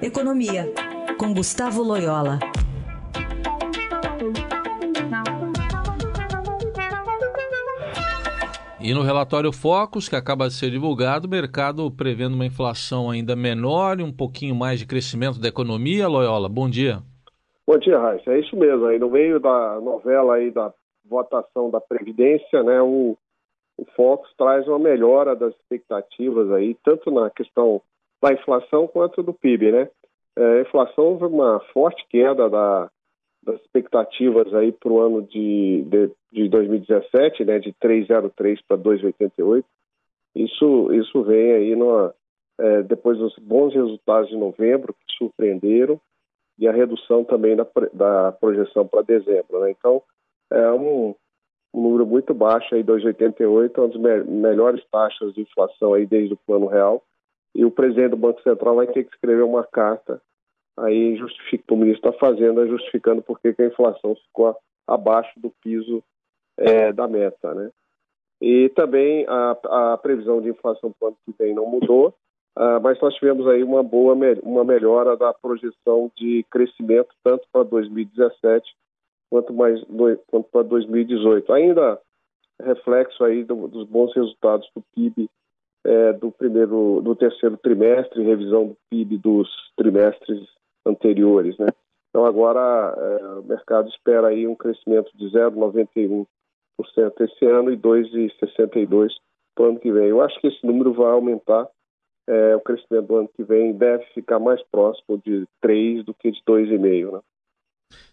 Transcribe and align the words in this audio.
Economia, 0.00 0.72
com 1.18 1.34
Gustavo 1.34 1.82
Loyola. 1.82 2.38
E 8.80 8.94
no 8.94 9.02
relatório 9.02 9.52
Focus, 9.52 10.08
que 10.08 10.14
acaba 10.14 10.46
de 10.46 10.54
ser 10.54 10.70
divulgado, 10.70 11.26
o 11.26 11.30
mercado 11.30 11.90
prevendo 11.90 12.34
uma 12.34 12.46
inflação 12.46 13.10
ainda 13.10 13.34
menor 13.34 13.98
e 13.98 14.04
um 14.04 14.12
pouquinho 14.12 14.54
mais 14.54 14.78
de 14.78 14.86
crescimento 14.86 15.40
da 15.40 15.48
economia. 15.48 16.06
Loyola, 16.06 16.48
bom 16.48 16.70
dia. 16.70 17.00
Bom 17.66 17.76
dia, 17.76 17.98
Raíssa. 17.98 18.30
É 18.30 18.38
isso 18.38 18.56
mesmo. 18.56 18.86
Aí 18.86 19.00
no 19.00 19.10
meio 19.10 19.40
da 19.40 19.80
novela 19.80 20.36
aí 20.36 20.52
da 20.52 20.72
votação 21.04 21.70
da 21.70 21.80
Previdência, 21.80 22.62
né, 22.62 22.80
o, 22.80 23.16
o 23.76 23.84
Focus 23.96 24.32
traz 24.38 24.64
uma 24.68 24.78
melhora 24.78 25.34
das 25.34 25.52
expectativas 25.56 26.52
aí, 26.52 26.76
tanto 26.84 27.10
na 27.10 27.30
questão 27.30 27.82
da 28.20 28.32
inflação 28.32 28.86
quanto 28.86 29.22
do 29.22 29.32
PIB, 29.32 29.72
né? 29.72 29.88
É, 30.36 30.58
a 30.58 30.60
inflação 30.62 31.04
houve 31.04 31.24
uma 31.24 31.60
forte 31.72 32.04
queda 32.08 32.48
da, 32.48 32.90
das 33.42 33.60
expectativas 33.60 34.52
aí 34.54 34.72
para 34.72 34.92
o 34.92 35.00
ano 35.00 35.22
de, 35.22 35.82
de, 35.82 36.10
de, 36.32 36.48
2017, 36.48 37.44
né, 37.44 37.58
de 37.58 37.72
3,03 37.74 38.58
para 38.66 38.76
2,88. 38.76 39.64
Isso, 40.34 40.92
isso 40.92 41.22
vem 41.22 41.52
aí 41.52 41.74
numa, 41.74 42.14
é, 42.58 42.82
depois 42.82 43.18
dos 43.18 43.34
bons 43.38 43.74
resultados 43.74 44.28
de 44.28 44.36
novembro, 44.36 44.94
que 44.94 45.16
surpreenderam, 45.16 46.00
e 46.58 46.66
a 46.66 46.72
redução 46.72 47.24
também 47.24 47.56
da, 47.56 47.66
da 47.92 48.32
projeção 48.32 48.86
para 48.86 49.02
dezembro. 49.02 49.60
Né? 49.60 49.70
Então, 49.70 50.02
é 50.50 50.70
um, 50.72 51.14
um, 51.72 51.82
número 51.82 52.04
muito 52.04 52.34
baixo, 52.34 52.74
aí 52.74 52.82
2,88, 52.82 53.78
uma 53.78 53.88
das 53.88 53.96
me 53.96 54.40
melhores 54.40 54.84
taxas 54.90 55.32
de 55.34 55.42
inflação 55.42 55.94
aí 55.94 56.04
desde 56.04 56.34
o 56.34 56.38
Plano 56.46 56.66
Real, 56.66 57.02
e 57.54 57.64
o 57.64 57.70
presidente 57.70 58.10
do 58.10 58.16
Banco 58.16 58.42
Central 58.42 58.76
vai 58.76 58.86
ter 58.86 59.04
que 59.04 59.14
escrever 59.14 59.42
uma 59.42 59.64
carta 59.64 60.20
aí 60.78 61.16
justifica, 61.16 61.74
o 61.74 61.76
ministro 61.76 62.10
está 62.10 62.18
fazendo, 62.18 62.62
é 62.62 62.66
justificando 62.68 63.22
porque 63.22 63.52
que 63.52 63.62
a 63.62 63.66
inflação 63.66 64.14
ficou 64.14 64.56
abaixo 64.86 65.38
do 65.38 65.50
piso 65.62 66.02
é, 66.56 66.92
da 66.92 67.06
meta, 67.06 67.54
né? 67.54 67.70
E 68.40 68.68
também 68.70 69.26
a, 69.28 69.92
a 69.92 69.98
previsão 69.98 70.40
de 70.40 70.50
inflação 70.50 70.92
para 70.92 71.06
o 71.06 71.08
ano 71.08 71.18
que 71.24 71.34
vem 71.36 71.54
não 71.54 71.66
mudou, 71.66 72.14
uh, 72.56 72.80
mas 72.80 73.00
nós 73.00 73.14
tivemos 73.14 73.46
aí 73.48 73.64
uma 73.64 73.82
boa 73.82 74.16
uma 74.42 74.64
melhora 74.64 75.16
da 75.16 75.34
projeção 75.34 76.10
de 76.16 76.44
crescimento 76.48 77.08
tanto 77.24 77.44
para 77.52 77.64
2017 77.64 78.64
quanto 79.28 79.52
mais 79.52 79.82
quanto 80.28 80.48
para 80.50 80.62
2018. 80.62 81.52
Ainda 81.52 82.00
reflexo 82.62 83.24
aí 83.24 83.42
do, 83.42 83.66
dos 83.66 83.88
bons 83.88 84.14
resultados 84.14 84.68
do 84.74 84.82
PIB 84.94 85.28
é, 85.88 86.12
do 86.12 86.30
primeiro 86.30 87.00
do 87.02 87.16
terceiro 87.16 87.56
trimestre, 87.56 88.22
revisão 88.22 88.68
do 88.68 88.76
PIB 88.90 89.16
dos 89.16 89.48
trimestres 89.74 90.46
anteriores, 90.86 91.56
né? 91.56 91.68
Então 92.10 92.26
agora 92.26 92.94
é, 92.94 93.24
o 93.38 93.42
mercado 93.42 93.88
espera 93.88 94.28
aí 94.28 94.46
um 94.46 94.54
crescimento 94.54 95.10
de 95.16 95.26
0,91% 95.30 96.26
esse 97.20 97.46
ano 97.46 97.72
e 97.72 97.76
2,62% 97.76 99.08
para 99.54 99.64
o 99.64 99.68
ano 99.68 99.80
que 99.80 99.90
vem. 99.90 100.08
Eu 100.08 100.20
acho 100.20 100.38
que 100.40 100.48
esse 100.48 100.64
número 100.66 100.92
vai 100.92 101.10
aumentar. 101.10 101.66
É, 102.28 102.54
o 102.54 102.60
crescimento 102.60 103.06
do 103.06 103.16
ano 103.16 103.28
que 103.34 103.42
vem 103.42 103.72
deve 103.72 104.04
ficar 104.12 104.38
mais 104.38 104.62
próximo 104.70 105.16
de 105.24 105.46
3 105.62 106.04
do 106.04 106.12
que 106.12 106.30
de 106.30 106.42
2,5%. 106.46 107.12
Né? 107.12 107.20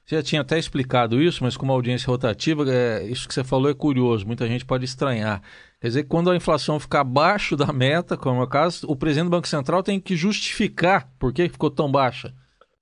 Você 0.05 0.17
já 0.17 0.21
tinha 0.21 0.41
até 0.41 0.59
explicado 0.59 1.19
isso, 1.19 1.43
mas 1.43 1.57
como 1.57 1.71
audiência 1.71 2.07
rotativa, 2.07 2.63
é, 2.69 3.03
isso 3.05 3.27
que 3.27 3.33
você 3.33 3.43
falou 3.43 3.71
é 3.71 3.73
curioso, 3.73 4.27
muita 4.27 4.45
gente 4.45 4.63
pode 4.63 4.85
estranhar. 4.85 5.41
Quer 5.81 5.87
dizer, 5.87 6.03
quando 6.03 6.29
a 6.29 6.35
inflação 6.35 6.79
ficar 6.79 7.01
abaixo 7.01 7.57
da 7.57 7.73
meta, 7.73 8.15
como 8.15 8.39
é 8.39 8.43
o 8.43 8.47
caso, 8.47 8.85
o 8.87 8.95
presidente 8.95 9.29
do 9.29 9.35
Banco 9.35 9.47
Central 9.47 9.81
tem 9.81 9.99
que 9.99 10.15
justificar 10.15 11.09
por 11.19 11.33
que 11.33 11.49
ficou 11.49 11.71
tão 11.71 11.91
baixa. 11.91 12.31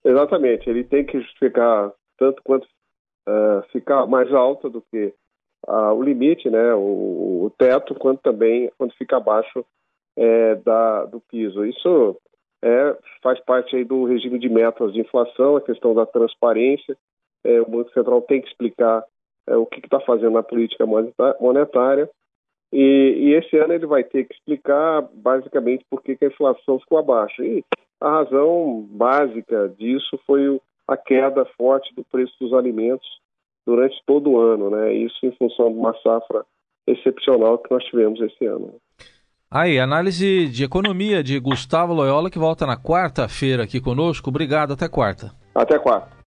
Exatamente, 0.04 0.70
ele 0.70 0.84
tem 0.84 1.06
que 1.06 1.18
justificar 1.18 1.94
tanto 2.18 2.42
quanto 2.44 2.66
uh, 2.66 3.64
ficar 3.72 4.06
mais 4.06 4.30
alta 4.34 4.70
do 4.70 4.82
que 4.82 5.14
uh, 5.66 5.94
o 5.94 6.04
limite, 6.04 6.50
né, 6.50 6.74
o, 6.74 7.46
o, 7.46 7.52
teto, 7.58 7.96
quanto 7.96 8.22
também 8.22 8.70
quando 8.78 8.94
fica 8.96 9.16
abaixo 9.16 9.66
é, 10.18 10.56
da, 10.56 11.06
do 11.06 11.22
piso. 11.22 11.66
Isso 11.66 12.18
é, 12.62 12.98
faz 13.22 13.40
parte 13.46 13.78
aí 13.78 13.86
do 13.86 14.04
regime 14.04 14.38
de 14.40 14.50
metas 14.50 14.92
de 14.92 15.00
inflação, 15.00 15.56
a 15.56 15.62
questão 15.62 15.94
da 15.94 16.06
transparência. 16.06 16.98
É, 17.44 17.62
o 17.62 17.70
Banco 17.70 17.92
Central 17.92 18.22
tem 18.22 18.42
que 18.42 18.48
explicar 18.48 19.04
é, 19.48 19.56
o 19.56 19.66
que 19.66 19.80
está 19.80 20.00
fazendo 20.00 20.32
na 20.32 20.44
política 20.44 20.86
monetária. 20.86 22.10
E, 22.72 22.80
e, 22.80 23.34
esse 23.34 23.56
ano 23.58 23.74
ele 23.74 23.86
vai 23.86 24.04
ter 24.04 24.26
que 24.26 24.34
explicar 24.34 25.08
basicamente 25.14 25.86
por 25.90 26.02
que, 26.02 26.16
que 26.16 26.26
a 26.26 26.30
inflação 26.30 26.80
ficou 26.80 26.98
abaixo. 26.98 27.44
E 27.44 27.64
a 28.02 28.10
razão 28.10 28.88
básica 28.90 29.70
disso 29.78 30.20
foi 30.26 30.60
a 30.88 30.98
queda 30.98 31.46
forte 31.58 31.94
do 31.96 32.04
preço 32.04 32.34
dos 32.40 32.54
alimentos 32.54 33.08
durante 33.66 33.96
todo 34.06 34.32
o 34.32 34.40
ano, 34.40 34.70
né? 34.70 34.94
Isso 34.94 35.18
em 35.24 35.32
função 35.34 35.72
de 35.72 35.78
uma 35.78 35.94
safra 36.02 36.44
excepcional 36.88 37.58
que 37.60 37.72
nós 37.72 37.84
tivemos 37.86 38.20
esse 38.20 38.46
ano. 38.46 38.76
Aí, 39.50 39.80
análise 39.80 40.48
de 40.48 40.64
economia 40.64 41.24
de 41.24 41.40
Gustavo 41.40 41.94
Loyola, 41.94 42.30
que 42.30 42.40
volta 42.40 42.66
na 42.66 42.76
quarta-feira 42.76 43.64
aqui 43.64 43.80
conosco. 43.80 44.30
Obrigado, 44.30 44.74
até 44.74 44.90
quarta. 44.90 45.32
Até 45.54 45.78
quarta. 45.78 46.10